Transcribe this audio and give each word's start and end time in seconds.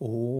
Oh. 0.00 0.35